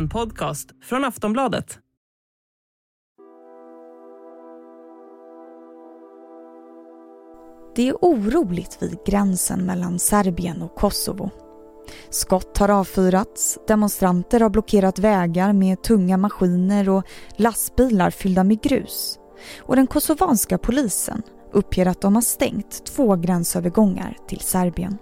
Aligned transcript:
En 0.00 0.08
podcast 0.08 0.70
från 0.82 1.04
Aftonbladet. 1.04 1.78
Det 7.76 7.88
är 7.88 7.94
oroligt 8.00 8.78
vid 8.80 8.98
gränsen 9.06 9.66
mellan 9.66 9.98
Serbien 9.98 10.62
och 10.62 10.74
Kosovo. 10.74 11.30
Skott 12.10 12.58
har 12.58 12.68
avfyrats, 12.68 13.58
demonstranter 13.66 14.40
har 14.40 14.50
blockerat 14.50 14.98
vägar 14.98 15.52
med 15.52 15.82
tunga 15.82 16.16
maskiner 16.16 16.88
och 16.88 17.04
lastbilar 17.36 18.10
fyllda 18.10 18.44
med 18.44 18.62
grus. 18.62 19.18
Och 19.58 19.76
den 19.76 19.86
kosovanska 19.86 20.58
polisen 20.58 21.22
uppger 21.52 21.86
att 21.86 22.00
de 22.00 22.14
har 22.14 22.22
stängt 22.22 22.86
två 22.86 23.16
gränsövergångar 23.16 24.16
till 24.28 24.40
Serbien. 24.40 24.98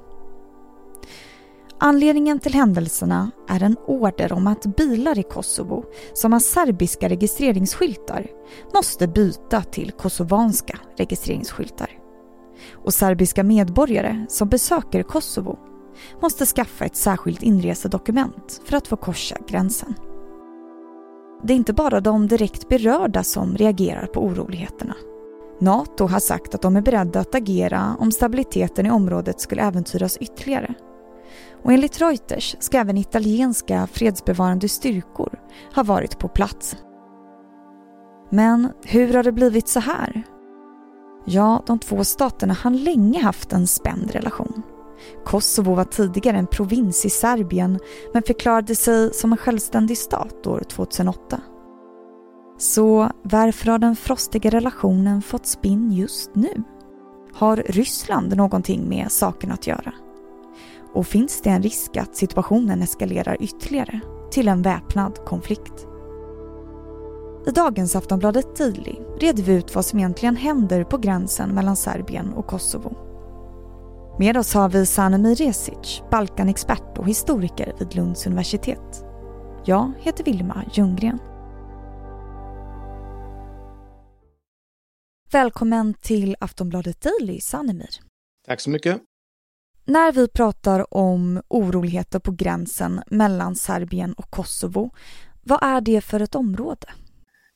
Anledningen 1.80 2.39
till 2.39 2.54
händelserna 2.54 3.30
är 3.48 3.62
en 3.62 3.76
order 3.86 4.32
om 4.32 4.46
att 4.46 4.76
bilar 4.76 5.18
i 5.18 5.22
Kosovo 5.22 5.84
som 6.12 6.32
har 6.32 6.40
serbiska 6.40 7.08
registreringsskyltar 7.08 8.26
måste 8.75 9.08
byta 9.08 9.62
till 9.62 9.93
kosovanska 9.93 10.79
registreringsskyltar. 10.96 11.90
Och 12.72 12.94
serbiska 12.94 13.44
medborgare 13.44 14.26
som 14.29 14.48
besöker 14.48 15.03
Kosovo 15.03 15.58
måste 16.22 16.46
skaffa 16.46 16.84
ett 16.84 16.96
särskilt 16.96 17.43
inresedokument 17.43 18.61
för 18.64 18.76
att 18.76 18.89
få 18.89 18.96
korsa 18.96 19.36
gränsen. 19.48 19.95
Det 21.42 21.53
är 21.53 21.56
inte 21.56 21.72
bara 21.72 22.00
de 22.00 22.29
direkt 22.29 22.68
berörda 22.68 23.22
som 23.22 23.56
reagerar 23.56 24.06
på 24.06 24.20
oroligheterna. 24.20 24.95
Nato 25.61 26.06
har 26.06 26.20
sagt 26.20 26.54
att 26.54 26.62
de 26.62 26.76
är 26.76 26.82
beredda 26.82 27.20
att 27.20 27.34
agera 27.34 27.96
om 27.98 28.12
stabiliteten 28.12 28.86
i 28.86 28.90
området 28.90 29.40
skulle 29.40 29.62
äventyras 29.62 30.17
ytterligare. 30.17 30.75
Och 31.62 31.72
enligt 31.72 32.00
Reuters 32.00 32.56
ska 32.61 32.78
även 32.78 32.97
italienska 32.97 33.86
fredsbevarande 33.86 34.69
styrkor 34.69 35.39
ha 35.75 35.83
varit 35.83 36.19
på 36.19 36.28
plats. 36.28 36.77
Men 38.31 38.69
hur 38.84 39.14
har 39.14 39.23
det 39.23 39.33
blivit 39.33 39.69
så 39.69 39.81
här? 39.81 40.23
Ja, 41.25 41.62
de 41.67 41.79
två 41.79 42.05
staterna 42.05 42.55
har 42.55 42.70
länge 42.70 43.23
haft 43.23 43.53
en 43.53 43.67
spänd 43.67 44.11
relation. 44.11 44.62
Kosovo 45.25 45.75
var 45.75 45.84
tidigare 45.84 46.36
en 46.36 46.47
provins 46.47 47.05
i 47.05 47.11
Serbien 47.11 47.79
men 48.12 48.23
förklarade 48.23 48.75
sig 48.75 49.14
som 49.14 49.33
en 49.33 49.39
självständig 49.39 49.98
stat 49.98 50.47
år 50.47 50.61
2008. 50.61 51.41
Så 52.59 53.11
varför 53.23 53.70
har 53.70 53.79
den 53.79 53.97
frostiga 53.97 54.51
relationen 54.51 55.23
fått 55.23 55.47
spinn 55.47 55.92
just 55.92 56.31
nu? 56.34 56.62
Har 57.34 57.56
Ryssland 57.56 58.36
någonting 58.36 58.89
med 58.89 59.12
saken 59.12 59.53
att 59.53 59.67
göra? 59.67 59.92
Och 60.94 61.06
finns 61.06 61.42
det 61.42 61.50
en 61.50 61.62
risk 61.62 61.97
att 61.97 62.17
situationen 62.17 62.83
eskalerar 62.83 63.36
ytterligare 63.41 64.00
till 64.31 64.48
en 64.48 64.62
väpnad 64.62 65.25
konflikt? 65.25 65.86
I 67.47 67.50
dagens 67.50 67.97
Aftonbladet 67.97 68.56
Daily 68.56 68.95
reder 69.20 69.42
vi 69.42 69.55
ut 69.55 69.75
vad 69.75 69.84
som 69.84 69.98
egentligen 69.98 70.36
händer 70.36 70.84
på 70.84 70.98
gränsen 70.98 71.50
mellan 71.50 71.77
Serbien 71.77 72.33
och 72.33 72.47
Kosovo. 72.47 72.97
Med 74.19 74.36
oss 74.36 74.55
har 74.55 74.69
vi 74.69 74.86
Sanemi 74.86 75.34
Resic, 75.34 76.03
Balkanexpert 76.11 76.98
och 76.98 77.08
historiker 77.08 77.73
vid 77.78 77.95
Lunds 77.95 78.27
universitet. 78.27 79.05
Jag 79.64 79.92
heter 79.98 80.25
Vilma 80.25 80.64
Ljunggren. 80.73 81.19
Välkommen 85.30 85.95
till 85.95 86.36
Aftonbladet 86.41 87.00
Daily, 87.00 87.41
Sanemir. 87.41 88.00
Tack 88.47 88.61
så 88.61 88.70
mycket. 88.70 89.00
När 89.89 90.12
vi 90.12 90.28
pratar 90.28 90.94
om 90.94 91.42
oroligheter 91.48 92.19
på 92.19 92.33
gränsen 92.33 93.03
mellan 93.06 93.56
Serbien 93.56 94.12
och 94.12 94.30
Kosovo, 94.30 94.91
vad 95.42 95.62
är 95.62 95.80
det 95.80 96.00
för 96.00 96.20
ett 96.20 96.34
område? 96.34 96.86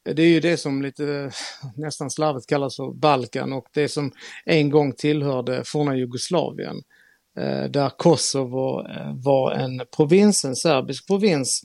Det 0.05 0.22
är 0.22 0.27
ju 0.27 0.41
det 0.41 0.57
som 0.57 0.83
lite 0.83 1.30
nästan 1.77 2.11
slarvigt 2.11 2.48
kallas 2.48 2.77
för 2.77 2.92
Balkan 2.92 3.52
och 3.52 3.67
det 3.74 3.89
som 3.89 4.12
en 4.45 4.70
gång 4.70 4.92
tillhörde 4.92 5.62
forna 5.64 5.96
Jugoslavien. 5.96 6.77
Eh, 7.39 7.64
där 7.64 7.89
Kosovo 7.89 8.86
eh, 8.86 9.14
var 9.24 9.52
en 9.52 9.83
provins, 9.96 10.45
en 10.45 10.57
serbisk 10.57 11.07
provins 11.07 11.62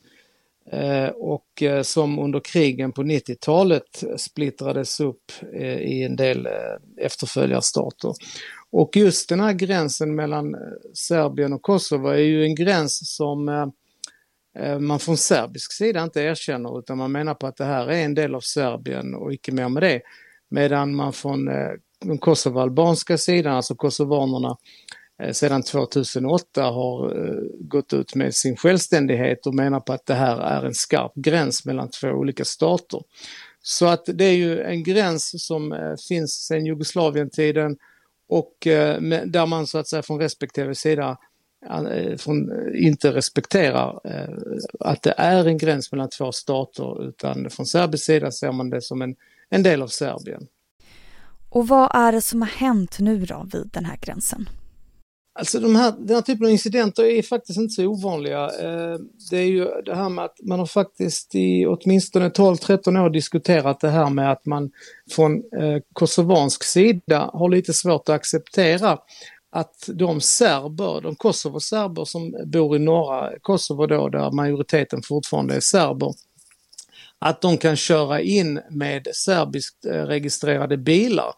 eh, 0.71 1.07
och 1.07 1.63
som 1.83 2.19
under 2.19 2.39
krigen 2.39 2.91
på 2.91 3.03
90-talet 3.03 4.03
splittrades 4.17 4.99
upp 4.99 5.31
i 5.81 6.03
en 6.03 6.15
del 6.15 6.47
efterföljarstater. 7.01 8.13
Och 8.71 8.95
just 8.95 9.29
den 9.29 9.39
här 9.39 9.53
gränsen 9.53 10.15
mellan 10.15 10.55
eh, 10.55 10.59
Serbien 10.93 11.53
och 11.53 11.61
Kosovo 11.61 12.07
är 12.07 12.17
ju 12.17 12.43
en 12.43 12.55
gräns 12.55 13.15
som 13.15 13.49
eh, 13.49 13.67
eh, 14.59 14.79
man 14.79 14.99
från 14.99 15.17
serbisk 15.17 15.73
sida 15.73 16.03
inte 16.03 16.21
erkänner 16.21 16.79
utan 16.79 16.97
man 16.97 17.11
menar 17.11 17.33
på 17.33 17.47
att 17.47 17.57
det 17.57 17.65
här 17.65 17.87
är 17.87 18.05
en 18.05 18.13
del 18.13 18.35
av 18.35 18.41
Serbien 18.41 19.15
och 19.15 19.33
icke 19.33 19.51
mer 19.51 19.69
med 19.69 19.83
det. 19.83 20.01
Medan 20.49 20.95
man 20.95 21.13
från 21.13 21.45
den 22.01 22.17
kosovoalbanska 22.17 23.17
sidan, 23.17 23.53
alltså 23.53 23.75
kosovanerna, 23.75 24.57
sedan 25.31 25.63
2008 25.63 26.63
har 26.63 27.13
gått 27.59 27.93
ut 27.93 28.15
med 28.15 28.35
sin 28.35 28.55
självständighet 28.55 29.47
och 29.47 29.55
menar 29.55 29.79
på 29.79 29.93
att 29.93 30.05
det 30.05 30.13
här 30.13 30.37
är 30.37 30.65
en 30.65 30.73
skarp 30.73 31.11
gräns 31.15 31.65
mellan 31.65 31.89
två 31.89 32.07
olika 32.07 32.45
stater. 32.45 33.01
Så 33.61 33.85
att 33.85 34.05
det 34.05 34.25
är 34.25 34.35
ju 34.35 34.61
en 34.61 34.83
gräns 34.83 35.45
som 35.47 35.95
finns 36.09 36.31
sedan 36.31 36.65
Jugoslavien-tiden 36.65 37.77
och 38.29 38.67
eh, 38.67 39.01
där 39.25 39.45
man 39.45 39.67
så 39.67 39.77
att 39.77 39.87
säga 39.87 40.03
från 40.03 40.19
respektive 40.19 40.75
sida 40.75 41.17
eh, 41.69 42.17
från, 42.17 42.51
eh, 42.51 42.85
inte 42.87 43.13
respekterar 43.13 43.99
eh, 44.03 44.37
att 44.79 45.03
det 45.03 45.13
är 45.17 45.47
en 45.47 45.57
gräns 45.57 45.91
mellan 45.91 46.09
två 46.09 46.31
stater 46.31 47.07
utan 47.09 47.49
från 47.49 47.65
serbisk 47.65 48.05
sida 48.05 48.31
ser 48.31 48.51
man 48.51 48.69
det 48.69 48.81
som 48.81 49.01
en, 49.01 49.15
en 49.49 49.63
del 49.63 49.81
av 49.81 49.87
Serbien. 49.87 50.47
Och 51.49 51.67
vad 51.67 51.95
är 51.95 52.11
det 52.11 52.21
som 52.21 52.41
har 52.41 52.49
hänt 52.49 52.99
nu 52.99 53.25
då 53.25 53.47
vid 53.53 53.69
den 53.73 53.85
här 53.85 53.97
gränsen? 53.97 54.49
Alltså 55.39 55.59
de 55.59 55.75
här, 55.75 55.93
den 55.99 56.15
här 56.15 56.21
typen 56.21 56.45
av 56.45 56.51
incidenter 56.51 57.03
är 57.03 57.21
faktiskt 57.21 57.59
inte 57.59 57.73
så 57.73 57.85
ovanliga. 57.85 58.43
Eh, 58.43 58.99
det 59.29 59.37
är 59.37 59.45
ju 59.45 59.65
det 59.85 59.95
här 59.95 60.09
med 60.09 60.25
att 60.25 60.37
man 60.43 60.59
har 60.59 60.65
faktiskt 60.65 61.35
i 61.35 61.65
åtminstone 61.65 62.29
12-13 62.29 63.05
år 63.05 63.09
diskuterat 63.09 63.79
det 63.79 63.89
här 63.89 64.09
med 64.09 64.31
att 64.31 64.45
man 64.45 64.71
från 65.11 65.35
eh, 65.35 65.81
kosovansk 65.93 66.63
sida 66.63 67.29
har 67.33 67.49
lite 67.49 67.73
svårt 67.73 68.09
att 68.09 68.15
acceptera 68.15 68.97
att 69.49 69.89
de 69.93 70.21
serber, 70.21 71.01
de 71.01 71.15
kosovoserber 71.15 72.05
som 72.05 72.35
bor 72.45 72.75
i 72.75 72.79
norra 72.79 73.39
Kosovo 73.41 73.85
då, 73.85 74.09
där 74.09 74.31
majoriteten 74.31 75.01
fortfarande 75.03 75.55
är 75.55 75.59
serber, 75.59 76.13
att 77.19 77.41
de 77.41 77.57
kan 77.57 77.75
köra 77.75 78.21
in 78.21 78.59
med 78.69 79.07
serbiskt 79.13 79.85
eh, 79.85 79.91
registrerade 79.91 80.77
bilar 80.77 81.33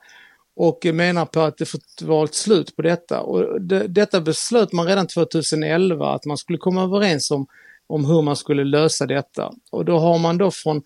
och 0.60 0.86
menar 0.94 1.26
på 1.26 1.42
att 1.42 1.58
det 1.58 1.66
får 1.66 2.06
vara 2.06 2.26
ett 2.26 2.36
slut 2.36 2.76
på 2.76 2.82
detta. 2.82 3.22
Och 3.22 3.62
det, 3.62 3.88
detta 3.88 4.22
beslöt 4.22 4.74
man 4.74 4.86
redan 4.88 5.08
2011 5.08 6.14
att 6.14 6.26
man 6.26 6.38
skulle 6.38 6.58
komma 6.58 6.84
överens 6.84 7.32
om, 7.32 7.48
om 7.88 8.06
hur 8.06 8.22
man 8.22 8.36
skulle 8.36 8.64
lösa 8.64 9.06
detta. 9.06 9.52
Och 9.72 9.86
då 9.86 10.00
har 10.00 10.20
man 10.20 10.38
då 10.38 10.52
från 10.52 10.82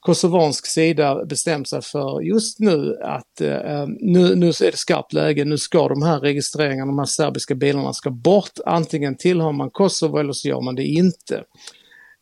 kosovansk 0.00 0.66
sida 0.66 1.24
bestämt 1.24 1.68
sig 1.68 1.82
för 1.82 2.20
just 2.20 2.60
nu 2.60 2.96
att 3.02 3.40
eh, 3.40 3.86
nu, 3.86 4.34
nu 4.34 4.48
är 4.48 4.70
det 4.70 4.76
skarpt 4.76 5.12
läge, 5.12 5.44
nu 5.44 5.58
ska 5.58 5.88
de 5.88 6.02
här 6.02 6.20
registreringarna, 6.20 6.92
de 6.92 6.98
här 6.98 7.06
serbiska 7.06 7.54
bilarna 7.54 7.92
ska 7.92 8.10
bort. 8.10 8.52
Antingen 8.66 9.16
tillhör 9.16 9.52
man 9.52 9.70
Kosovo 9.70 10.18
eller 10.18 10.32
så 10.32 10.48
gör 10.48 10.60
man 10.60 10.74
det 10.74 10.84
inte. 10.84 11.44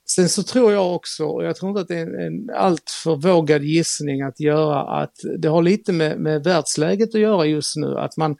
Sen 0.08 0.28
så 0.28 0.42
tror 0.42 0.72
jag 0.72 0.94
också, 0.94 1.24
och 1.26 1.44
jag 1.44 1.56
tror 1.56 1.70
inte 1.70 1.80
att 1.80 1.88
det 1.88 1.98
är 1.98 2.06
en, 2.06 2.20
en 2.20 2.50
alltför 2.56 3.16
vågad 3.16 3.62
gissning 3.62 4.22
att 4.22 4.40
göra, 4.40 5.02
att 5.02 5.14
det 5.38 5.48
har 5.48 5.62
lite 5.62 5.92
med, 5.92 6.18
med 6.18 6.44
världsläget 6.44 7.14
att 7.14 7.20
göra 7.20 7.46
just 7.46 7.76
nu, 7.76 7.98
att 7.98 8.16
man 8.16 8.36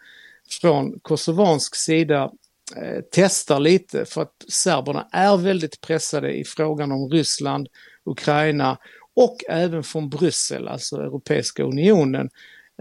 från 0.60 1.00
kosovansk 1.00 1.76
sida 1.76 2.30
eh, 2.76 3.02
testar 3.10 3.60
lite 3.60 4.04
för 4.04 4.22
att 4.22 4.34
serberna 4.48 5.08
är 5.12 5.36
väldigt 5.36 5.80
pressade 5.80 6.32
i 6.32 6.44
frågan 6.44 6.92
om 6.92 7.10
Ryssland, 7.10 7.68
Ukraina 8.04 8.78
och 9.16 9.36
även 9.48 9.82
från 9.82 10.08
Bryssel, 10.08 10.68
alltså 10.68 10.96
Europeiska 10.96 11.62
unionen, 11.62 12.30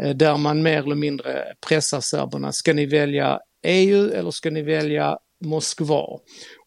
eh, 0.02 0.16
där 0.16 0.38
man 0.38 0.64
mer 0.64 0.84
eller 0.84 0.96
mindre 0.96 1.44
pressar 1.68 2.00
serberna. 2.00 2.52
Ska 2.52 2.74
ni 2.74 2.86
välja 2.86 3.40
EU 3.64 4.10
eller 4.10 4.32
ska 4.32 4.50
ni 4.50 4.62
välja 4.62 5.18
Moskva? 5.44 6.20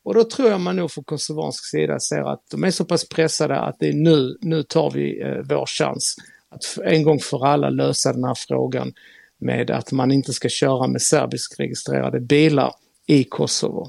Och 0.08 0.14
då 0.14 0.24
tror 0.24 0.50
jag 0.50 0.60
man 0.60 0.76
nog 0.76 0.90
från 0.90 1.04
kosovansk 1.04 1.64
sida 1.64 2.00
ser 2.00 2.32
att 2.32 2.42
de 2.50 2.64
är 2.64 2.70
så 2.70 2.84
pass 2.84 3.08
pressade 3.08 3.60
att 3.60 3.76
det 3.78 3.88
är 3.88 3.92
nu, 3.92 4.36
nu 4.40 4.62
tar 4.62 4.90
vi 4.90 5.22
eh, 5.22 5.42
vår 5.44 5.66
chans 5.66 6.16
att 6.50 6.84
en 6.84 7.02
gång 7.02 7.18
för 7.18 7.46
alla 7.46 7.70
lösa 7.70 8.12
den 8.12 8.24
här 8.24 8.34
frågan 8.48 8.92
med 9.40 9.70
att 9.70 9.92
man 9.92 10.10
inte 10.10 10.32
ska 10.32 10.48
köra 10.48 10.86
med 10.86 11.02
serbisk 11.02 11.60
registrerade 11.60 12.20
bilar 12.20 12.72
i 13.06 13.24
Kosovo. 13.24 13.88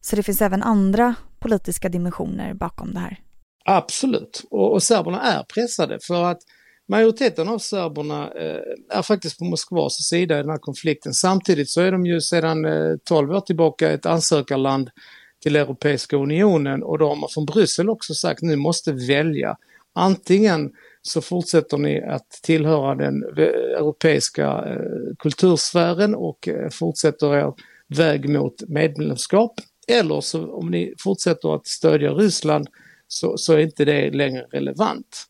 Så 0.00 0.16
det 0.16 0.22
finns 0.22 0.42
även 0.42 0.62
andra 0.62 1.14
politiska 1.38 1.88
dimensioner 1.88 2.54
bakom 2.54 2.94
det 2.94 3.00
här? 3.00 3.20
Absolut, 3.64 4.44
och, 4.50 4.72
och 4.72 4.82
serberna 4.82 5.20
är 5.20 5.42
pressade 5.42 5.98
för 6.02 6.24
att 6.24 6.40
majoriteten 6.88 7.48
av 7.48 7.58
serberna 7.58 8.30
eh, 8.30 8.98
är 8.98 9.02
faktiskt 9.02 9.38
på 9.38 9.44
Moskvas 9.44 10.08
sida 10.08 10.38
i 10.38 10.42
den 10.42 10.50
här 10.50 10.58
konflikten. 10.58 11.14
Samtidigt 11.14 11.70
så 11.70 11.80
är 11.80 11.92
de 11.92 12.06
ju 12.06 12.20
sedan 12.20 12.64
eh, 12.64 12.96
12 13.04 13.30
år 13.30 13.40
tillbaka 13.40 13.90
ett 13.90 14.06
ansökarland 14.06 14.90
till 15.44 15.56
Europeiska 15.56 16.16
unionen 16.16 16.82
och 16.82 16.98
då 16.98 17.08
har 17.08 17.16
man 17.16 17.28
från 17.28 17.46
Bryssel 17.46 17.90
också 17.90 18.14
sagt 18.14 18.42
nu 18.42 18.56
måste 18.56 18.92
välja. 18.92 19.56
Antingen 19.94 20.72
så 21.02 21.20
fortsätter 21.20 21.78
ni 21.78 22.02
att 22.02 22.30
tillhöra 22.42 22.94
den 22.94 23.24
eh, 23.36 23.44
europeiska 23.78 24.46
eh, 24.46 25.16
kultursfären 25.18 26.14
och 26.14 26.48
eh, 26.48 26.70
fortsätter 26.70 27.34
er 27.34 27.52
väg 27.88 28.28
mot 28.28 28.68
medlemskap. 28.68 29.52
Eller 29.88 30.20
så 30.20 30.52
om 30.52 30.70
ni 30.70 30.94
fortsätter 30.98 31.54
att 31.54 31.66
stödja 31.66 32.12
Ryssland 32.12 32.68
så, 33.08 33.36
så 33.36 33.52
är 33.52 33.58
inte 33.58 33.84
det 33.84 34.10
längre 34.10 34.46
relevant. 34.52 35.26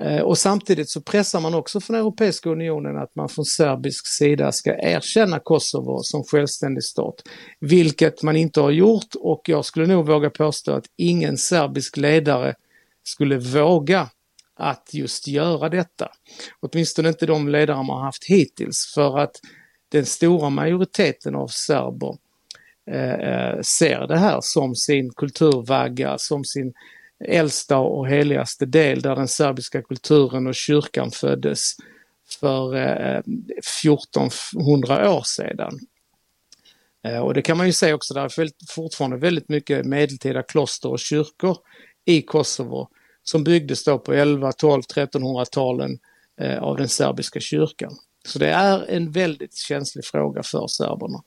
Eh, 0.00 0.20
och 0.20 0.38
samtidigt 0.38 0.90
så 0.90 1.00
pressar 1.00 1.40
man 1.40 1.54
också 1.54 1.80
från 1.80 1.96
Europeiska 1.96 2.50
unionen 2.50 2.96
att 2.98 3.14
man 3.14 3.28
från 3.28 3.44
serbisk 3.44 4.06
sida 4.06 4.52
ska 4.52 4.78
erkänna 4.78 5.38
Kosovo 5.38 6.02
som 6.02 6.24
självständig 6.24 6.84
stat. 6.84 7.22
Vilket 7.60 8.22
man 8.22 8.36
inte 8.36 8.60
har 8.60 8.70
gjort 8.70 9.14
och 9.20 9.42
jag 9.48 9.64
skulle 9.64 9.86
nog 9.86 10.06
våga 10.06 10.30
påstå 10.30 10.72
att 10.72 10.84
ingen 10.96 11.38
serbisk 11.38 11.96
ledare 11.96 12.54
skulle 13.02 13.38
våga 13.38 14.08
att 14.54 14.90
just 14.92 15.28
göra 15.28 15.68
detta. 15.68 16.08
Åtminstone 16.60 17.08
inte 17.08 17.26
de 17.26 17.48
ledare 17.48 17.76
man 17.76 17.96
har 17.96 18.04
haft 18.04 18.24
hittills 18.24 18.92
för 18.94 19.18
att 19.18 19.40
den 19.88 20.06
stora 20.06 20.50
majoriteten 20.50 21.34
av 21.34 21.48
serber 21.48 22.16
eh, 22.90 23.12
eh 23.12 23.60
ser 23.60 24.06
det 24.06 24.18
här 24.18 24.38
som 24.42 24.74
sin 24.74 25.12
kulturvagga, 25.12 26.18
som 26.18 26.44
sin 26.44 26.72
äldsta 27.24 27.78
och 27.78 28.08
heligaste 28.08 28.66
del 28.66 29.02
där 29.02 29.16
den 29.16 29.28
serbiska 29.28 29.82
kulturen 29.82 30.46
och 30.46 30.54
kyrkan 30.54 31.10
föddes 31.10 31.72
för 32.40 32.74
eh, 32.74 33.18
1400 33.78 35.12
år 35.12 35.22
sedan. 35.22 35.78
Eh, 37.04 37.18
och 37.18 37.34
det 37.34 37.42
kan 37.42 37.56
man 37.56 37.66
ju 37.66 37.72
se 37.72 37.92
också, 37.92 38.14
det 38.14 38.20
är 38.20 38.50
fortfarande 38.68 39.16
väldigt 39.16 39.48
mycket 39.48 39.86
medeltida 39.86 40.42
kloster 40.42 40.88
och 40.88 40.98
kyrkor 40.98 41.58
i 42.04 42.22
Kosovo 42.22 42.88
som 43.22 43.44
byggdes 43.44 43.84
då 43.84 43.98
på 43.98 44.12
11, 44.12 44.52
12, 44.52 44.82
1300-talen 44.82 45.98
av 46.60 46.76
den 46.76 46.88
serbiska 46.88 47.40
kyrkan. 47.40 47.92
Så 48.26 48.38
det 48.38 48.48
är 48.48 48.86
en 48.88 49.10
väldigt 49.10 49.56
känslig 49.56 50.04
fråga 50.04 50.42
för 50.42 50.66
serberna. 50.66 51.22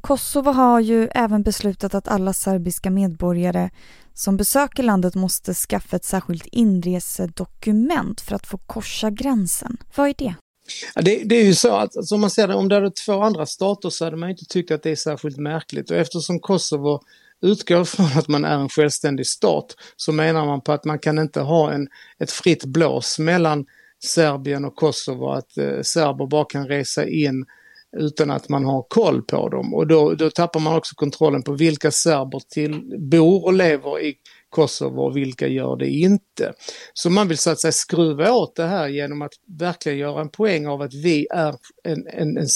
Kosovo 0.00 0.50
har 0.50 0.80
ju 0.80 1.08
även 1.14 1.42
beslutat 1.42 1.94
att 1.94 2.08
alla 2.08 2.32
serbiska 2.32 2.90
medborgare 2.90 3.70
som 4.14 4.36
besöker 4.36 4.82
landet 4.82 5.14
måste 5.14 5.54
skaffa 5.54 5.96
ett 5.96 6.04
särskilt 6.04 6.46
inresedokument 6.46 8.20
för 8.20 8.34
att 8.34 8.46
få 8.46 8.58
korsa 8.58 9.10
gränsen. 9.10 9.76
Vad 9.96 10.08
är 10.08 10.14
det? 10.18 10.34
Ja, 10.94 11.02
det, 11.02 11.22
det, 11.24 11.34
är 11.34 11.44
ju 11.44 11.54
så 11.54 11.76
att 11.76 11.96
alltså, 11.96 12.14
om 12.14 12.20
man 12.20 12.30
ser 12.30 12.48
det, 12.48 12.54
om 12.54 12.68
det 12.68 12.74
hade 12.74 12.90
två 12.90 13.22
andra 13.22 13.46
stater 13.46 13.90
så 13.90 14.04
hade 14.04 14.16
man 14.16 14.30
inte 14.30 14.44
tyckt 14.44 14.70
att 14.70 14.82
det 14.82 14.90
är 14.90 14.96
särskilt 14.96 15.36
märkligt 15.36 15.90
och 15.90 15.96
eftersom 15.96 16.40
Kosovo 16.40 17.00
utgår 17.42 17.84
från 17.84 18.06
att 18.06 18.28
man 18.28 18.44
är 18.44 18.58
en 18.58 18.68
självständig 18.68 19.26
stat 19.26 19.76
så 19.96 20.12
menar 20.12 20.46
man 20.46 20.60
på 20.60 20.72
att 20.72 20.84
man 20.84 20.98
kan 20.98 21.18
inte 21.18 21.40
ha 21.40 21.72
en, 21.72 21.88
ett 22.18 22.30
fritt 22.30 22.64
blås 22.64 23.18
mellan 23.18 23.66
Serbien 24.04 24.64
och 24.64 24.76
Kosovo, 24.76 25.30
att 25.30 25.58
eh, 25.58 25.82
serber 25.82 26.26
bara 26.26 26.44
kan 26.44 26.68
resa 26.68 27.06
in 27.06 27.46
utan 27.96 28.30
att 28.30 28.48
man 28.48 28.64
har 28.64 28.82
koll 28.88 29.22
på 29.22 29.48
dem 29.48 29.74
och 29.74 29.86
då, 29.86 30.14
då 30.14 30.30
tappar 30.30 30.60
man 30.60 30.76
också 30.76 30.94
kontrollen 30.94 31.42
på 31.42 31.52
vilka 31.52 31.90
serber 31.90 32.40
till, 32.48 32.98
bor 33.10 33.44
och 33.44 33.52
lever 33.52 34.00
i 34.00 34.14
Kosovo 34.50 35.02
och 35.02 35.16
vilka 35.16 35.48
gör 35.48 35.76
det 35.76 35.88
inte. 35.88 36.52
Så 36.94 37.10
man 37.10 37.28
vill 37.28 37.38
så 37.38 37.50
att 37.50 37.60
säga 37.60 37.72
skruva 37.72 38.32
åt 38.32 38.56
det 38.56 38.66
här 38.66 38.88
genom 38.88 39.22
att 39.22 39.32
verkligen 39.58 39.98
göra 39.98 40.20
en 40.20 40.28
poäng 40.28 40.66
av 40.66 40.82
att 40.82 40.94
vi 40.94 41.26
är 41.30 41.54
en, 41.84 42.06
en, 42.06 42.36
en, 42.36 42.46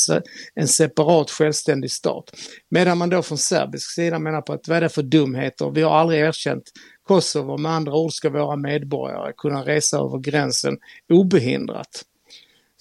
en 0.54 0.68
separat 0.68 1.30
självständig 1.30 1.90
stat. 1.90 2.32
Medan 2.68 2.98
man 2.98 3.10
då 3.10 3.22
från 3.22 3.38
serbisk 3.38 3.90
sida 3.90 4.18
menar 4.18 4.40
på 4.40 4.52
att 4.52 4.68
vad 4.68 4.76
är 4.76 4.80
det 4.80 4.88
för 4.88 5.02
dumheter, 5.02 5.70
vi 5.70 5.82
har 5.82 5.90
aldrig 5.90 6.20
erkänt 6.20 6.72
Kosovo, 7.02 7.56
med 7.56 7.72
andra 7.72 7.94
ord 7.94 8.12
ska 8.12 8.30
våra 8.30 8.56
medborgare 8.56 9.32
kunna 9.36 9.66
resa 9.66 9.98
över 9.98 10.18
gränsen 10.18 10.78
obehindrat. 11.12 12.04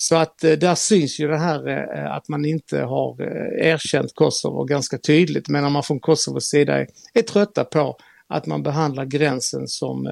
Så 0.03 0.15
att 0.15 0.43
eh, 0.43 0.51
där 0.51 0.75
syns 0.75 1.19
ju 1.19 1.27
det 1.27 1.37
här 1.37 1.67
eh, 1.67 2.03
eh, 2.03 2.11
att 2.11 2.27
man 2.29 2.45
inte 2.45 2.81
har 2.81 3.21
erkänt 3.61 4.15
Kosovo 4.15 4.63
ganska 4.63 4.97
tydligt, 4.97 5.49
medan 5.49 5.71
man 5.71 5.83
från 5.83 5.99
Kosovos 5.99 6.49
sida 6.49 6.79
är, 6.79 6.87
är 7.13 7.21
trötta 7.21 7.63
på 7.63 7.97
att 8.27 8.45
man 8.45 8.63
behandlar 8.63 9.05
gränsen 9.05 9.67
som, 9.67 10.03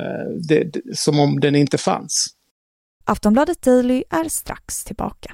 det, 0.47 0.71
som 0.93 1.19
om 1.19 1.39
den 1.39 1.55
inte 1.55 1.77
fanns. 1.77 2.27
Aftonbladet 3.05 3.61
Daily 3.61 4.03
är 4.09 4.29
strax 4.29 4.83
tillbaka. 4.83 5.33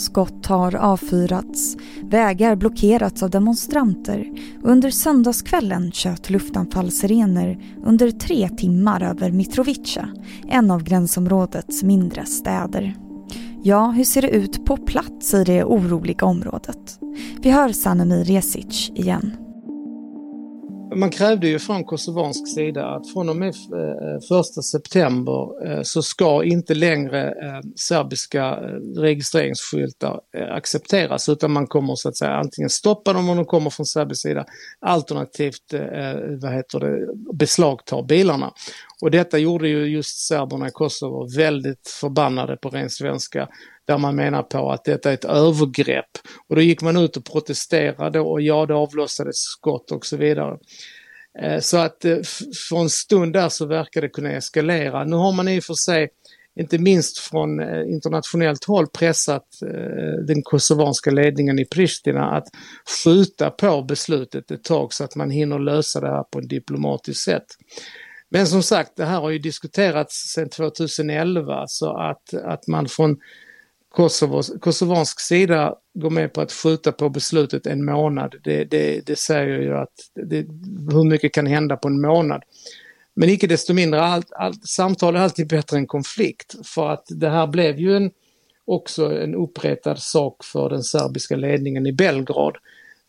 Skott 0.00 0.46
har 0.46 0.74
avfyrats, 0.74 1.76
vägar 2.02 2.56
blockerats 2.56 3.22
av 3.22 3.30
demonstranter 3.30 4.26
och 4.62 4.70
under 4.70 4.90
söndagskvällen 4.90 5.92
tjöt 5.92 6.30
luftanfallssirener 6.30 7.58
under 7.84 8.10
tre 8.10 8.48
timmar 8.48 9.02
över 9.02 9.30
Mitrovica, 9.30 10.08
en 10.48 10.70
av 10.70 10.82
gränsområdets 10.82 11.82
mindre 11.82 12.26
städer. 12.26 12.96
Ja, 13.62 13.90
hur 13.90 14.04
ser 14.04 14.22
det 14.22 14.30
ut 14.30 14.64
på 14.64 14.76
plats 14.76 15.34
i 15.34 15.44
det 15.44 15.64
oroliga 15.64 16.26
området? 16.26 16.98
Vi 17.40 17.50
hör 17.50 17.68
Sanemir 17.68 18.24
Resic 18.24 18.90
igen. 18.94 19.49
Man 20.94 21.10
krävde 21.10 21.48
ju 21.48 21.58
från 21.58 21.84
kosovansk 21.84 22.54
sida 22.54 22.86
att 22.86 23.12
från 23.12 23.28
och 23.28 23.36
med 23.36 23.48
eh, 23.48 24.20
första 24.28 24.62
september 24.62 25.66
eh, 25.66 25.82
så 25.82 26.02
ska 26.02 26.44
inte 26.44 26.74
längre 26.74 27.28
eh, 27.28 27.60
serbiska 27.76 28.58
registreringsskyltar 28.96 30.20
accepteras 30.50 31.28
utan 31.28 31.52
man 31.52 31.66
kommer 31.66 31.94
så 31.94 32.08
att 32.08 32.16
säga 32.16 32.30
antingen 32.30 32.70
stoppa 32.70 33.12
dem 33.12 33.28
om 33.28 33.36
de 33.36 33.44
kommer 33.46 33.70
från 33.70 33.86
serbisk 33.86 34.22
sida 34.22 34.44
alternativt 34.80 35.74
vad 36.42 36.52
heter 36.52 36.80
det, 36.80 37.06
beslagta 37.32 38.02
bilarna. 38.02 38.52
Och 39.02 39.10
detta 39.10 39.38
gjorde 39.38 39.68
ju 39.68 39.86
just 39.86 40.26
serberna 40.26 40.68
i 40.68 40.70
Kosovo 40.70 41.28
väldigt 41.36 41.88
förbannade 42.00 42.56
på 42.56 42.68
ren 42.68 42.90
svenska 42.90 43.48
där 43.90 43.98
man 43.98 44.16
menar 44.16 44.42
på 44.42 44.72
att 44.72 44.84
detta 44.84 45.10
är 45.10 45.14
ett 45.14 45.24
övergrepp. 45.24 46.18
Och 46.48 46.56
då 46.56 46.62
gick 46.62 46.82
man 46.82 46.96
ut 46.96 47.16
och 47.16 47.24
protesterade 47.24 48.20
och 48.20 48.40
ja, 48.40 48.66
det 48.66 48.74
avlossades 48.74 49.36
skott 49.36 49.92
och 49.92 50.06
så 50.06 50.16
vidare. 50.16 50.58
Eh, 51.42 51.60
så 51.60 51.78
att 51.78 52.04
eh, 52.04 52.16
för 52.68 52.80
en 52.80 52.90
stund 52.90 53.32
där 53.32 53.48
så 53.48 53.66
verkar 53.66 54.00
det 54.00 54.08
kunna 54.08 54.32
eskalera. 54.32 55.04
Nu 55.04 55.16
har 55.16 55.32
man 55.32 55.48
i 55.48 55.60
och 55.60 55.64
för 55.64 55.74
sig, 55.74 56.08
inte 56.60 56.78
minst 56.78 57.18
från 57.18 57.60
eh, 57.60 57.82
internationellt 57.92 58.64
håll, 58.64 58.86
pressat 58.86 59.46
den 60.26 60.42
kosovanska 60.42 61.10
ledningen 61.10 61.58
i 61.58 61.64
Pristina 61.64 62.36
att 62.36 62.46
skjuta 63.04 63.50
på 63.50 63.82
beslutet 63.82 64.50
ett 64.50 64.64
tag 64.64 64.92
så 64.92 65.04
att 65.04 65.16
man 65.16 65.30
hinner 65.30 65.58
lösa 65.58 66.00
det 66.00 66.08
här 66.08 66.22
på 66.22 66.38
ett 66.38 66.48
diplomatiskt 66.48 67.24
sätt. 67.24 67.46
Men 68.30 68.46
som 68.46 68.62
sagt, 68.62 68.96
det 68.96 69.04
här 69.04 69.20
har 69.20 69.30
ju 69.30 69.38
diskuterats 69.38 70.32
sedan 70.34 70.48
2011 70.48 71.64
så 71.66 71.96
att, 71.96 72.34
att 72.34 72.66
man 72.66 72.88
från 72.88 73.16
Kosovos, 73.90 74.52
kosovansk 74.60 75.20
sida 75.20 75.74
går 75.94 76.10
med 76.10 76.32
på 76.32 76.40
att 76.40 76.52
skjuta 76.52 76.92
på 76.92 77.08
beslutet 77.08 77.66
en 77.66 77.84
månad. 77.84 78.34
Det, 78.44 78.64
det, 78.64 79.06
det 79.06 79.18
säger 79.18 79.58
ju 79.58 79.76
att 79.76 79.94
det, 80.14 80.46
hur 80.92 81.10
mycket 81.10 81.32
kan 81.32 81.46
hända 81.46 81.76
på 81.76 81.88
en 81.88 82.00
månad. 82.00 82.42
Men 83.14 83.28
icke 83.28 83.46
desto 83.46 83.74
mindre, 83.74 84.02
allt, 84.02 84.32
allt, 84.32 84.68
samtal 84.68 85.16
är 85.16 85.20
alltid 85.20 85.48
bättre 85.48 85.76
än 85.76 85.86
konflikt. 85.86 86.54
För 86.64 86.90
att 86.90 87.04
det 87.08 87.30
här 87.30 87.46
blev 87.46 87.78
ju 87.78 87.96
en, 87.96 88.10
också 88.64 89.20
en 89.20 89.34
uppretad 89.34 89.98
sak 89.98 90.44
för 90.44 90.70
den 90.70 90.82
serbiska 90.82 91.36
ledningen 91.36 91.86
i 91.86 91.92
Belgrad. 91.92 92.56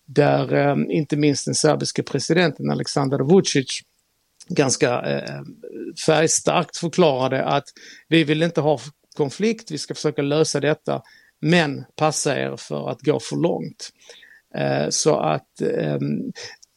Där 0.05 0.53
eh, 0.53 0.75
inte 0.89 1.17
minst 1.17 1.45
den 1.45 1.55
serbiske 1.55 2.03
presidenten 2.03 2.71
Aleksandar 2.71 3.19
Vucic 3.19 3.81
ganska 4.47 5.01
eh, 5.01 5.41
färgstarkt 6.05 6.77
förklarade 6.77 7.43
att 7.45 7.65
vi 8.07 8.23
vill 8.23 8.43
inte 8.43 8.61
ha 8.61 8.79
konflikt, 9.18 9.72
vi 9.72 9.77
ska 9.77 9.94
försöka 9.94 10.22
lösa 10.22 10.60
detta, 10.60 11.01
men 11.41 11.86
passa 11.96 12.39
er 12.39 12.56
för 12.58 12.89
att 12.89 13.01
gå 13.01 13.20
för 13.20 13.36
långt. 13.36 13.89
Eh, 14.56 14.89
så 14.89 15.15
att, 15.15 15.62
ehm, 15.62 16.32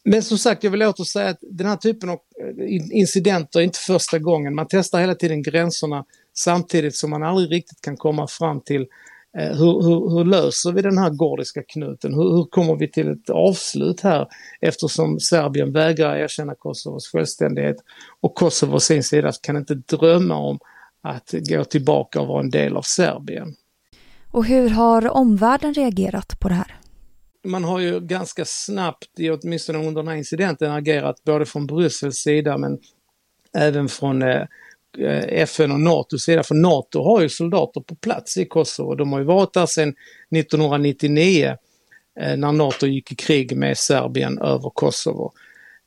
men 0.05 0.23
som 0.23 0.37
sagt, 0.37 0.63
jag 0.63 0.71
vill 0.71 0.83
åter 0.83 1.03
säga 1.03 1.29
att 1.29 1.39
den 1.41 1.67
här 1.67 1.75
typen 1.75 2.09
av 2.09 2.19
eh, 2.41 2.75
incidenter 2.91 3.59
är 3.59 3.63
inte 3.63 3.79
första 3.79 4.19
gången. 4.19 4.55
Man 4.55 4.67
testar 4.69 4.99
hela 4.99 5.15
tiden 5.15 5.43
gränserna 5.43 6.05
samtidigt 6.33 6.95
som 6.95 7.09
man 7.09 7.23
aldrig 7.23 7.51
riktigt 7.51 7.81
kan 7.81 7.97
komma 7.97 8.27
fram 8.27 8.61
till 8.61 8.81
eh, 9.37 9.57
hur, 9.57 9.81
hur, 9.83 10.09
hur, 10.09 10.25
löser 10.25 10.71
vi 10.71 10.81
den 10.81 10.97
här 10.97 11.09
gordiska 11.09 11.63
knuten? 11.63 12.13
Hur, 12.13 12.35
hur, 12.35 12.45
kommer 12.45 12.75
vi 12.75 12.91
till 12.91 13.11
ett 13.11 13.29
avslut 13.29 14.01
här 14.01 14.27
eftersom 14.61 15.19
Serbien 15.19 15.71
vägrar 15.71 16.15
erkänna 16.17 16.55
Kosovos 16.55 17.07
självständighet 17.07 17.77
och 18.21 18.35
Kosovo 18.35 18.75
å 18.75 18.79
sin 18.79 19.03
sida 19.03 19.31
kan 19.41 19.57
inte 19.57 19.75
drömma 19.75 20.35
om 20.35 20.59
att 21.05 21.33
gå 21.49 21.63
tillbaka 21.63 22.21
och 22.21 22.27
vara 22.27 22.39
en 22.39 22.49
del 22.49 22.77
av 22.77 22.81
Serbien. 22.81 23.55
Och 24.31 24.45
hur 24.45 24.69
har 24.69 25.09
omvärlden 25.09 25.73
reagerat 25.73 26.39
på 26.39 26.49
det 26.49 26.55
här? 26.55 26.75
Man 27.43 27.63
har 27.63 27.79
ju 27.79 27.99
ganska 27.99 28.45
snabbt, 28.45 29.09
åtminstone 29.41 29.79
under 29.79 30.01
den 30.01 30.07
här 30.07 30.15
incidenten, 30.15 30.71
agerat 30.71 31.23
både 31.23 31.45
från 31.45 31.67
Bryssels 31.67 32.15
sida 32.15 32.57
men 32.57 32.79
även 33.57 33.89
från 33.89 34.21
eh, 34.21 34.47
FN 35.27 35.71
och 35.71 35.79
NATOs 35.79 36.23
sida. 36.23 36.43
För 36.43 36.55
NATO 36.55 37.03
har 37.03 37.21
ju 37.21 37.29
soldater 37.29 37.81
på 37.81 37.95
plats 37.95 38.37
i 38.37 38.45
Kosovo. 38.45 38.95
De 38.95 39.11
har 39.11 39.19
ju 39.19 39.25
varit 39.25 39.53
där 39.53 39.65
sedan 39.65 39.89
1999 40.35 41.57
eh, 42.19 42.37
när 42.37 42.51
NATO 42.51 42.87
gick 42.87 43.11
i 43.11 43.15
krig 43.15 43.57
med 43.57 43.77
Serbien 43.77 44.39
över 44.39 44.69
Kosovo. 44.69 45.33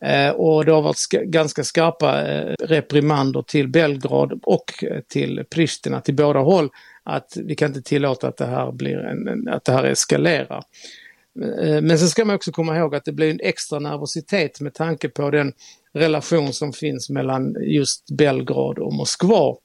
Eh, 0.04 0.30
och 0.30 0.64
det 0.64 0.72
har 0.72 0.82
varit 0.82 0.98
sk 0.98 1.12
ganska 1.12 1.64
skarpa 1.64 2.26
eh, 2.26 2.54
reprimander 2.60 3.42
till 3.42 3.68
Belgrad 3.68 4.40
och 4.42 4.84
eh, 4.84 5.00
till 5.08 5.44
Pristina, 5.50 6.00
till 6.00 6.14
båda 6.14 6.38
håll, 6.38 6.68
att 7.02 7.36
vi 7.36 7.54
kan 7.54 7.68
inte 7.68 7.82
tillåta 7.82 8.28
att 8.28 8.36
det 8.36 8.46
här, 8.46 8.72
blir 8.72 8.98
en, 8.98 9.48
att 9.48 9.64
det 9.64 9.72
här 9.72 9.84
eskalerar. 9.84 10.62
Eh, 11.62 11.80
men 11.80 11.98
sen 11.98 12.08
ska 12.08 12.24
man 12.24 12.36
också 12.36 12.52
komma 12.52 12.76
ihåg 12.76 12.94
att 12.94 13.04
det 13.04 13.12
blir 13.12 13.30
en 13.30 13.40
extra 13.42 13.78
nervositet 13.78 14.60
med 14.60 14.74
tanke 14.74 15.08
på 15.08 15.30
den 15.30 15.52
relation 15.92 16.52
som 16.52 16.72
finns 16.72 17.10
mellan 17.10 17.56
just 17.60 18.10
Belgrad 18.10 18.78
och 18.78 18.92
Moskva. 18.92 19.56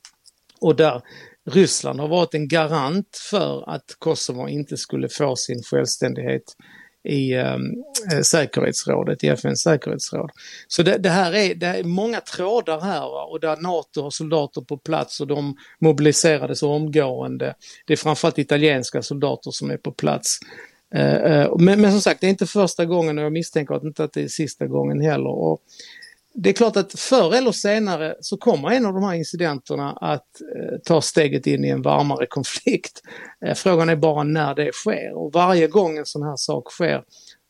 Och 0.61 0.75
där 0.75 1.01
Ryssland 1.49 1.99
har 1.99 2.07
varit 2.07 2.33
en 2.33 2.47
garant 2.47 3.17
för 3.29 3.69
att 3.69 3.95
Kosovo 3.99 4.47
inte 4.47 4.77
skulle 4.77 5.09
få 5.09 5.35
sin 5.35 5.63
självständighet 5.63 6.43
i 7.03 7.35
um, 7.35 7.83
säkerhetsrådet, 8.23 9.23
i 9.23 9.27
FNs 9.27 9.61
säkerhetsråd. 9.61 10.29
Så 10.67 10.83
det, 10.83 10.97
det, 10.97 11.09
här 11.09 11.35
är, 11.35 11.55
det 11.55 11.67
är 11.67 11.83
många 11.83 12.21
trådar 12.21 12.81
här 12.81 13.31
och 13.31 13.39
där 13.39 13.57
NATO 13.57 14.01
har 14.01 14.09
soldater 14.09 14.61
på 14.61 14.77
plats 14.77 15.21
och 15.21 15.27
de 15.27 15.55
mobiliserades 15.79 16.63
omgående. 16.63 17.55
Det 17.85 17.93
är 17.93 17.97
framförallt 17.97 18.39
italienska 18.39 19.01
soldater 19.01 19.51
som 19.51 19.71
är 19.71 19.77
på 19.77 19.91
plats. 19.91 20.39
Eh, 20.95 21.15
eh, 21.15 21.55
men, 21.59 21.81
men, 21.81 21.91
som 21.91 22.01
sagt, 22.01 22.21
det 22.21 22.27
är 22.27 22.31
inte 22.31 22.45
första 22.45 22.85
gången 22.85 23.17
och 23.17 23.23
jag 23.23 23.33
misstänker 23.33 23.75
att 23.75 23.83
inte 23.83 24.03
att 24.03 24.13
det 24.13 24.23
är 24.23 24.27
sista 24.27 24.67
gången 24.67 25.01
heller. 25.01 25.29
Och 25.29 25.61
det 26.33 26.49
är 26.49 26.53
klart 26.53 26.77
att 26.77 26.99
förr 26.99 27.35
eller 27.35 27.51
senare 27.51 28.15
så 28.19 28.37
kommer 28.37 28.71
en 28.71 28.85
av 28.85 28.93
de 28.93 29.03
här 29.03 29.13
incidenterna 29.13 29.91
att 29.91 30.41
eh, 30.55 30.77
ta 30.83 31.01
steget 31.01 31.47
in 31.47 31.65
i 31.65 31.69
en 31.69 31.81
varmare 31.81 32.25
konflikt. 32.25 33.01
Eh, 33.45 33.55
frågan 33.55 33.89
är 33.89 33.95
bara 33.95 34.23
när 34.23 34.55
det 34.55 34.71
sker 34.73 35.13
och 35.17 35.33
varje 35.33 35.67
gång 35.67 35.97
en 35.97 36.05
sån 36.05 36.23
här 36.23 36.35
sak 36.35 36.71
sker 36.71 37.03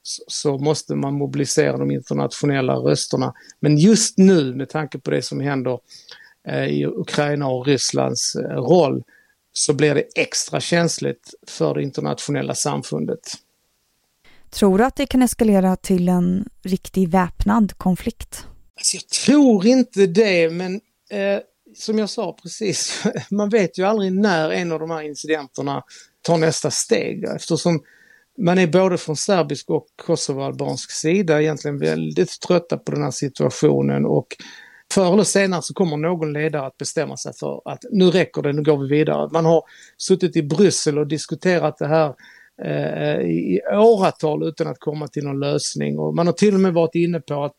så, 0.04 0.24
så 0.28 0.58
måste 0.58 0.96
man 0.96 1.14
mobilisera 1.14 1.78
de 1.78 1.92
internationella 1.92 2.76
rösterna. 2.76 3.34
Men 3.60 3.78
just 3.78 4.18
nu 4.18 4.56
med 4.56 4.70
tanke 4.70 5.00
på 5.00 5.12
det 5.12 5.22
som 5.22 5.40
händer 5.40 5.80
eh, 6.48 6.66
i 6.66 6.86
Ukraina 6.86 7.48
och 7.48 7.66
Rysslands 7.66 8.36
eh, 8.36 8.42
roll 8.42 9.04
så 9.54 9.74
blir 9.74 9.96
det 9.96 10.06
extra 10.16 10.60
känsligt 10.60 11.34
för 11.48 11.74
det 11.74 11.84
internationella 11.84 12.56
samfundet. 12.56 13.20
Tror 14.50 14.78
du 14.78 14.84
att 14.84 14.96
det 14.96 15.06
kan 15.06 15.22
eskalera 15.22 15.76
till 15.76 16.10
en 16.10 16.50
riktig 16.64 17.10
väpnad 17.10 17.78
konflikt? 17.78 18.48
Alltså 18.76 18.98
jag 18.98 19.08
tror 19.08 19.66
inte 19.66 20.08
det, 20.08 20.50
men 20.50 20.76
eh, 21.10 21.40
som 21.76 22.00
jag 22.00 22.10
sa 22.10 22.38
precis, 22.44 23.04
man 23.32 23.50
vet 23.50 23.78
ju 23.78 23.84
aldrig 23.84 24.14
när 24.14 24.50
en 24.50 24.72
av 24.72 24.80
de 24.80 24.92
här 24.92 25.02
incidenterna 25.02 25.84
tar 26.22 26.38
nästa 26.38 26.72
steg 26.72 27.24
eftersom 27.24 27.84
man 28.38 28.58
är 28.58 28.68
både 28.68 28.98
från 28.98 29.16
serbisk 29.16 29.70
och 29.70 29.86
kosovoalbansk 30.06 30.92
sida 30.92 31.42
egentligen 31.42 31.80
väldigt 31.80 32.40
trötta 32.42 32.78
på 32.78 32.92
den 32.92 33.04
här 33.04 33.12
situationen 33.12 34.06
och 34.06 34.28
förr 34.94 35.14
eller 35.14 35.24
senare 35.24 35.62
så 35.62 35.74
kommer 35.74 35.98
någon 35.98 36.34
ledare 36.34 36.66
att 36.66 36.78
bestämma 36.78 37.18
sig 37.18 37.34
för 37.40 37.62
att 37.66 37.84
nu 37.92 38.12
räcker 38.12 38.42
det, 38.42 38.54
nu 38.54 38.64
går 38.64 38.78
vi 38.78 38.88
vidare. 38.88 39.30
Man 39.32 39.46
har 39.46 39.64
suttit 39.98 40.36
i 40.36 40.44
Bryssel 40.44 40.98
och 40.98 41.08
diskuterat 41.08 41.78
det 41.78 41.88
här 41.88 42.14
eh, 42.64 43.22
i 43.22 43.62
åratal 43.74 44.48
utan 44.48 44.68
att 44.68 44.80
komma 44.80 45.08
till 45.08 45.24
någon 45.24 45.40
lösning 45.40 46.00
och 46.00 46.16
man 46.16 46.28
har 46.28 46.34
till 46.34 46.54
och 46.54 46.60
med 46.60 46.74
varit 46.74 46.96
inne 46.96 47.20
på 47.20 47.44
att 47.44 47.56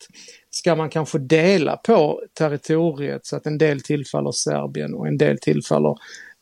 ska 0.54 0.74
man 0.74 0.90
kanske 0.90 1.18
dela 1.18 1.76
på 1.76 2.22
territoriet 2.38 3.26
så 3.26 3.36
att 3.36 3.46
en 3.46 3.58
del 3.58 3.80
tillfaller 3.80 4.32
Serbien 4.32 4.94
och 4.94 5.08
en 5.08 5.18
del 5.18 5.38
tillfaller 5.38 5.94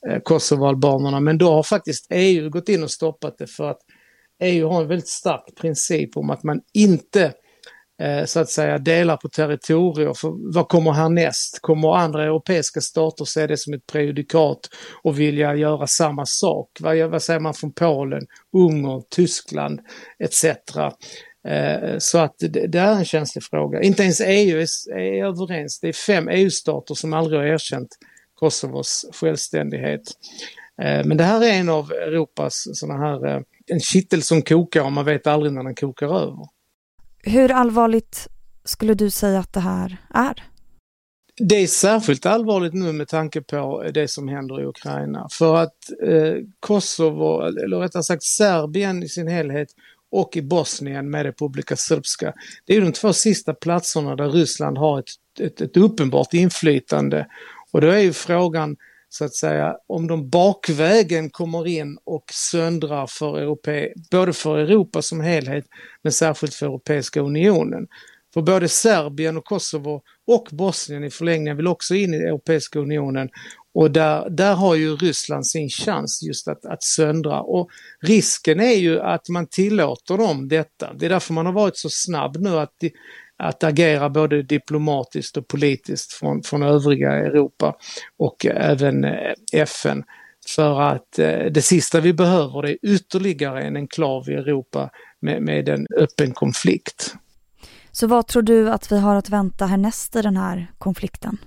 eh, 0.08 0.18
Kosovoalbanerna. 0.22 1.20
Men 1.20 1.38
då 1.38 1.52
har 1.52 1.62
faktiskt 1.62 2.06
EU 2.10 2.50
gått 2.50 2.68
in 2.68 2.82
och 2.82 2.90
stoppat 2.90 3.38
det 3.38 3.46
för 3.46 3.70
att 3.70 3.78
EU 4.42 4.68
har 4.68 4.82
en 4.82 4.88
väldigt 4.88 5.08
stark 5.08 5.44
princip 5.60 6.16
om 6.16 6.30
att 6.30 6.42
man 6.42 6.60
inte 6.72 7.32
eh, 8.02 8.24
så 8.24 8.40
att 8.40 8.50
säga 8.50 8.78
delar 8.78 9.16
på 9.16 9.28
territorier. 9.28 10.14
För 10.14 10.54
vad 10.54 10.68
kommer 10.68 10.92
härnäst? 10.92 11.58
Kommer 11.60 11.96
andra 11.96 12.24
europeiska 12.24 12.80
stater 12.80 13.24
se 13.24 13.46
det 13.46 13.56
som 13.56 13.74
ett 13.74 13.86
prejudikat 13.86 14.68
och 15.02 15.20
vilja 15.20 15.54
göra 15.54 15.86
samma 15.86 16.26
sak? 16.26 16.68
Vad, 16.80 16.98
vad 16.98 17.22
säger 17.22 17.40
man 17.40 17.54
från 17.54 17.72
Polen, 17.72 18.26
Ungern, 18.52 19.02
Tyskland 19.10 19.80
etc. 20.18 20.44
Eh, 21.48 21.98
så 21.98 22.18
att 22.18 22.34
det, 22.38 22.78
är 22.78 22.92
en 22.92 23.04
känslig 23.04 23.44
fråga. 23.44 23.82
Inte 23.82 24.02
ens 24.02 24.20
EU 24.20 24.60
är, 24.60 25.24
överens. 25.24 25.80
Det 25.80 25.88
är 25.88 25.92
fem 25.92 26.28
EU-stater 26.28 26.94
som 26.94 27.12
aldrig 27.12 27.40
har 27.40 27.46
erkänt 27.46 27.88
Kosovos 28.34 29.06
självständighet. 29.12 30.02
Eh, 30.82 31.04
men 31.04 31.16
det 31.16 31.24
här 31.24 31.44
är 31.44 31.52
en 31.52 31.68
av 31.68 31.92
Europas 31.92 32.68
sådana 32.72 33.06
här, 33.06 33.26
eh, 33.26 33.42
en 33.66 33.80
kittel 33.80 34.22
som 34.22 34.42
kokar 34.42 34.82
och 34.82 34.92
man 34.92 35.04
vet 35.04 35.26
aldrig 35.26 35.52
när 35.52 35.64
den 35.64 35.74
kokar 35.74 36.06
över. 36.06 36.46
Hur 37.24 37.52
allvarligt 37.52 38.28
skulle 38.64 38.94
du 38.94 39.10
säga 39.10 39.38
att 39.38 39.52
det 39.52 39.60
här 39.60 39.96
är? 40.14 40.42
Det 41.36 41.54
är 41.54 41.66
särskilt 41.66 42.26
allvarligt 42.26 42.74
nu 42.74 42.92
med 42.92 43.08
tanke 43.08 43.40
på 43.40 43.90
det 43.94 44.08
som 44.08 44.28
händer 44.28 44.60
i 44.60 44.64
Ukraina. 44.64 45.28
För 45.30 45.56
att 45.56 45.76
eh, 46.06 46.34
Kosovo, 46.60 47.40
eller 47.40 47.76
rättare 47.76 48.02
sagt 48.02 48.22
Serbien 48.22 49.02
i 49.02 49.08
sin 49.08 49.28
helhet 49.28 49.68
och 50.12 50.36
i 50.36 50.42
Bosnien 50.42 51.10
med 51.10 51.22
Republika 51.22 51.76
Srpska. 51.76 52.32
Det 52.66 52.76
är 52.76 52.80
de 52.80 52.92
två 52.92 53.12
sista 53.12 53.54
platserna 53.54 54.16
där 54.16 54.28
Ryssland 54.28 54.78
har 54.78 54.98
ett, 54.98 55.06
ett, 55.40 55.60
ett 55.60 55.76
uppenbart 55.76 56.34
inflytande. 56.34 57.26
Och 57.72 57.80
då 57.80 57.88
är 57.88 57.98
ju 57.98 58.12
frågan 58.12 58.76
så 59.08 59.24
att 59.24 59.34
säga 59.34 59.76
om 59.86 60.06
de 60.06 60.28
bakvägen 60.28 61.30
kommer 61.30 61.66
in 61.66 61.98
och 62.04 62.24
söndrar 62.32 63.06
för 63.06 63.38
Europe, 63.38 63.92
både 64.10 64.32
för 64.32 64.58
Europa 64.58 65.02
som 65.02 65.20
helhet 65.20 65.64
men 66.02 66.12
särskilt 66.12 66.54
för 66.54 66.66
Europeiska 66.66 67.20
unionen. 67.20 67.86
För 68.34 68.42
både 68.42 68.68
Serbien 68.68 69.36
och 69.36 69.44
Kosovo 69.44 70.02
och 70.26 70.48
Bosnien 70.50 71.04
i 71.04 71.10
förlängningen 71.10 71.56
vill 71.56 71.66
också 71.66 71.94
in 71.94 72.14
i 72.14 72.16
Europeiska 72.16 72.78
unionen 72.78 73.28
och 73.74 73.90
där, 73.90 74.30
där 74.30 74.54
har 74.54 74.74
ju 74.74 74.96
Ryssland 74.96 75.46
sin 75.46 75.68
chans 75.68 76.22
just 76.22 76.48
att, 76.48 76.64
att 76.66 76.82
söndra. 76.82 77.40
Och 77.40 77.70
risken 78.00 78.60
är 78.60 78.76
ju 78.76 79.00
att 79.00 79.28
man 79.28 79.46
tillåter 79.46 80.18
dem 80.18 80.48
detta. 80.48 80.92
Det 80.94 81.06
är 81.06 81.10
därför 81.10 81.34
man 81.34 81.46
har 81.46 81.52
varit 81.52 81.76
så 81.76 81.88
snabb 81.90 82.36
nu 82.36 82.58
att, 82.58 82.74
att 83.36 83.64
agera 83.64 84.10
både 84.10 84.42
diplomatiskt 84.42 85.36
och 85.36 85.48
politiskt 85.48 86.12
från, 86.12 86.42
från 86.42 86.62
övriga 86.62 87.12
Europa 87.12 87.76
och 88.18 88.46
även 88.46 89.04
eh, 89.04 89.32
FN. 89.52 90.04
För 90.46 90.80
att 90.80 91.18
eh, 91.18 91.44
det 91.50 91.62
sista 91.62 92.00
vi 92.00 92.12
behöver 92.12 92.66
är 92.66 92.76
ytterligare 92.82 93.62
en 93.62 93.76
enklav 93.76 94.30
i 94.30 94.32
Europa 94.32 94.90
med, 95.20 95.42
med 95.42 95.68
en 95.68 95.86
öppen 95.96 96.32
konflikt. 96.32 97.14
Så 97.92 98.06
vad 98.06 98.26
tror 98.26 98.42
du 98.42 98.70
att 98.70 98.92
vi 98.92 98.98
har 98.98 99.16
att 99.16 99.28
vänta 99.28 99.66
härnäst 99.66 100.16
i 100.16 100.22
den 100.22 100.36
här 100.36 100.72
konflikten? 100.78 101.38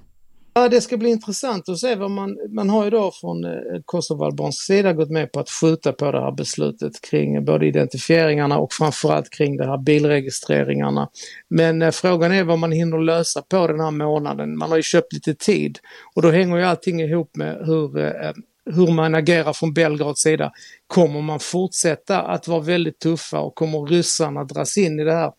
Ja, 0.58 0.70
det 0.70 0.82
ska 0.82 0.98
bli 0.98 1.10
intressant 1.10 1.70
att 1.70 1.80
se 1.80 1.96
vad 1.96 2.12
man, 2.12 2.38
man 2.50 2.70
har 2.70 2.84
ju 2.84 2.90
då 2.90 3.12
från 3.12 3.46
eh, 3.46 3.52
kosovoalbansk 3.86 4.66
sida 4.66 4.94
gått 4.94 5.10
med 5.10 5.32
på 5.32 5.40
att 5.40 5.50
skjuta 5.50 5.94
på 5.94 6.12
det 6.12 6.22
här 6.22 6.32
beslutet 6.32 7.02
kring 7.02 7.46
både 7.46 7.68
identifieringarna 7.68 8.58
och 8.58 8.74
framförallt 8.74 9.30
kring 9.30 9.58
de 9.58 9.64
här 9.64 9.78
bilregistreringarna. 9.78 11.10
Men 11.50 11.82
eh, 11.82 11.92
frågan 11.92 12.32
är 12.32 12.44
vad 12.44 12.60
man 12.60 12.72
hinner 12.72 12.98
lösa 12.98 13.42
på 13.42 13.68
den 13.68 13.80
här 13.80 13.92
månaden. 13.92 14.58
Man 14.58 14.70
har 14.70 14.78
ju 14.78 14.84
köpt 14.84 15.14
lite 15.14 15.36
tid 15.36 15.80
och 16.16 16.22
då 16.22 16.32
hänger 16.32 16.58
ju 16.58 16.64
allting 16.64 17.02
ihop 17.02 17.36
med 17.36 17.58
hur 17.66 18.00
eh, 18.00 18.32
hur 18.66 18.94
man 18.94 19.16
agerar 19.16 19.54
från 19.54 19.74
Belgrads 19.74 20.22
sida. 20.22 20.52
Kommer 20.88 21.22
man 21.22 21.40
fortsätta 21.40 22.22
att 22.22 22.48
vara 22.48 22.60
väldigt 22.60 23.00
tuffa 23.00 23.40
och 23.40 23.56
kommer 23.56 23.86
ryssarna 23.86 24.44
dras 24.44 24.78
in 24.78 25.00
i 25.00 25.04
det 25.04 25.14
här? 25.14 25.32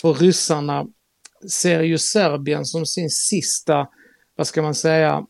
För 0.00 0.14
ryssarna 0.14 0.86
ser 1.50 1.82
ju 1.82 1.98
Serbien 1.98 2.64
som 2.64 2.86
sin 2.86 3.10
sista 3.10 3.86
vad 4.36 4.46
ska 4.46 4.62
man 4.62 4.74
säga, 4.74 5.24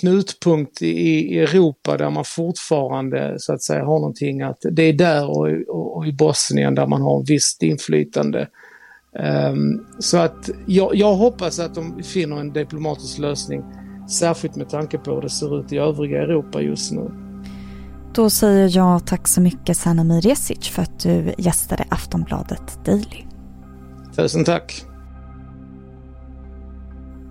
knutpunkt 0.00 0.82
i 0.82 1.38
Europa 1.38 1.96
där 1.96 2.10
man 2.10 2.24
fortfarande 2.24 3.34
så 3.38 3.52
att 3.52 3.62
säga 3.62 3.84
har 3.84 3.98
någonting 3.98 4.42
att 4.42 4.58
det 4.72 4.82
är 4.82 4.92
där 4.92 5.30
och, 5.30 5.48
och, 5.68 5.96
och 5.96 6.06
i 6.06 6.12
Bosnien 6.12 6.74
där 6.74 6.86
man 6.86 7.02
har 7.02 7.24
visst 7.26 7.62
inflytande. 7.62 8.48
Um, 9.50 9.86
så 9.98 10.18
att 10.18 10.50
jag, 10.66 10.94
jag, 10.94 11.14
hoppas 11.14 11.58
att 11.58 11.74
de 11.74 12.02
finner 12.02 12.36
en 12.36 12.52
diplomatisk 12.52 13.18
lösning, 13.18 13.64
särskilt 14.10 14.56
med 14.56 14.68
tanke 14.68 14.98
på 14.98 15.14
hur 15.14 15.22
det 15.22 15.30
ser 15.30 15.60
ut 15.60 15.72
i 15.72 15.78
övriga 15.78 16.22
Europa 16.22 16.60
just 16.60 16.92
nu. 16.92 17.10
Då 18.14 18.30
säger 18.30 18.76
jag 18.76 19.06
tack 19.06 19.28
så 19.28 19.40
mycket 19.40 19.76
Sanna 19.76 20.04
Miresic 20.04 20.68
för 20.68 20.82
att 20.82 21.00
du 21.00 21.34
gästade 21.38 21.84
Aftonbladet 21.88 22.84
Daily. 22.84 23.24
Tusen 24.16 24.44
tack. 24.44 24.87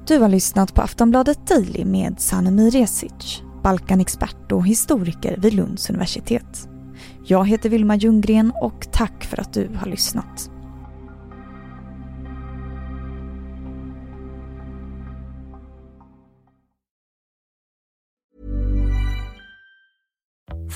Du 0.07 0.17
har 0.17 0.29
lyssnat 0.29 0.73
på 0.73 0.81
Aftonbladet 0.81 1.47
Daily 1.47 1.85
med 1.85 2.19
Sanemi 2.19 2.69
Resic, 2.69 3.41
Balkanexpert 3.63 4.51
och 4.51 4.67
historiker 4.67 5.37
vid 5.37 5.53
Lunds 5.53 5.89
universitet. 5.89 6.69
Jag 7.25 7.47
heter 7.47 7.69
Vilma 7.69 7.95
Ljunggren 7.95 8.51
och 8.61 8.87
tack 8.91 9.23
för 9.23 9.39
att 9.39 9.53
du 9.53 9.69
har 9.75 9.87
lyssnat. 9.87 10.51